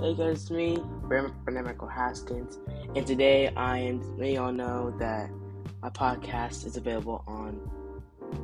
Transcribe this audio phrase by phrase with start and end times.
[0.00, 2.58] Hey guys, it's me, Bernard Michael Haskins,
[2.96, 5.28] and today I am letting y'all know that
[5.82, 7.60] my podcast is available on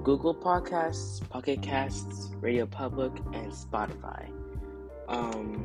[0.04, 4.28] Google Podcasts, Pocket Casts, Radio Public, and Spotify.
[5.08, 5.64] Um,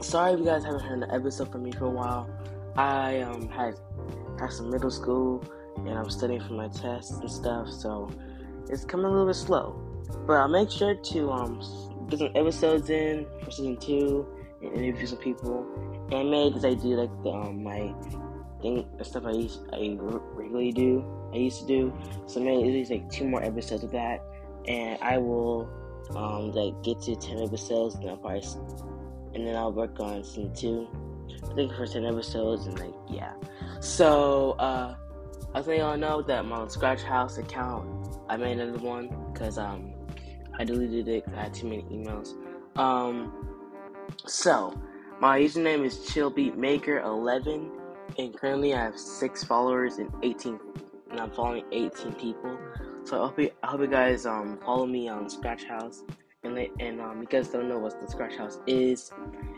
[0.00, 2.30] sorry if you guys haven't heard an episode from me for a while.
[2.76, 3.80] I um had
[4.38, 5.42] had some middle school,
[5.78, 8.08] and I'm studying for my tests and stuff, so
[8.68, 9.72] it's coming a little bit slow.
[10.28, 11.60] But I'll make sure to um
[12.08, 14.24] get some episodes in for season two
[14.60, 15.66] and interview some people.
[16.10, 17.94] And I made this do like the, um, my
[18.60, 19.96] thing, the stuff I used, I
[20.34, 21.92] regularly do, I used to do.
[22.26, 24.20] So I made at least like two more episodes of that,
[24.66, 25.68] and I will
[26.16, 28.42] um like get to ten episodes, and I'll probably,
[29.34, 30.88] and then I'll work on season two.
[31.50, 33.32] I think for ten episodes, and like yeah.
[33.80, 34.94] So uh,
[35.54, 39.92] I letting y'all know that my Scratch House account, I made another one because um
[40.58, 41.24] I deleted it.
[41.34, 42.34] I had too many emails.
[42.76, 43.59] Um,
[44.26, 44.78] so
[45.20, 47.70] my username is chillbeatmaker11,
[48.18, 50.58] and currently I have six followers and 18,
[51.10, 52.58] and I'm following 18 people.
[53.04, 56.02] So I hope you, I hope you guys um follow me on Scratch House.
[56.42, 59.12] And, and um, you guys don't know what the Scratch House is,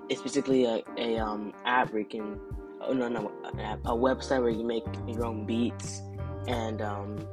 [0.08, 2.40] it's basically a, a um app where you can,
[2.80, 6.02] oh no no, a, a website where you make your own beats
[6.48, 7.24] and um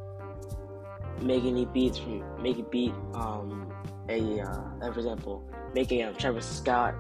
[1.22, 3.72] make any beats from make a beat um
[4.10, 5.44] a uh, for example
[5.74, 6.96] making a um, Travis Scott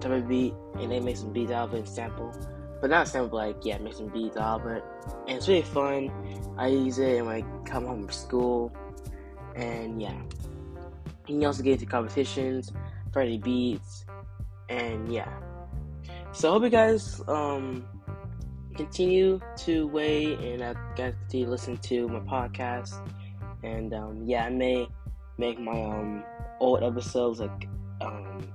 [0.00, 2.32] type of beat and they make some beats out of it and sample.
[2.80, 4.84] But not sample like yeah make some beats out of it.
[5.28, 6.10] And it's really fun.
[6.58, 8.72] I use it when I come home from school.
[9.54, 10.16] And yeah.
[11.26, 12.72] You can also get into competitions
[13.12, 14.04] Friday beats.
[14.68, 15.32] And yeah.
[16.32, 17.86] So I hope you guys um
[18.74, 22.94] continue to wait and I guys continue to listen to my podcast.
[23.62, 24.88] And um, yeah, I may
[25.38, 26.24] make my um
[26.60, 27.68] old episodes like
[28.00, 28.46] um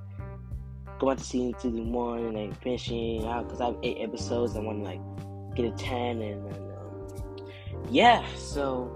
[1.00, 4.56] go out to season season one and then finishing out because I have eight episodes.
[4.56, 7.52] I want to like get a ten and then um,
[7.90, 8.26] yeah.
[8.36, 8.92] So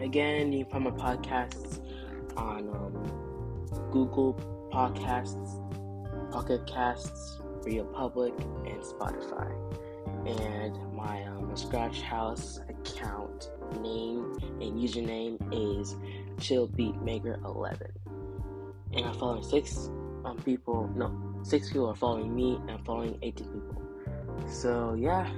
[0.00, 1.80] again, you can find my podcasts
[2.36, 4.34] on um, Google
[4.72, 8.32] Podcasts, Pocket Casts, Radio Public,
[8.66, 9.52] and Spotify.
[11.66, 13.50] Scratch House account
[13.82, 15.96] name and username is
[16.36, 17.88] chillbeatmaker11
[18.92, 19.90] and i'm following six
[20.24, 21.10] um, people no
[21.42, 23.82] six people are following me and i'm following 18 people.
[24.48, 25.28] So yeah.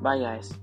[0.00, 0.54] Bye guys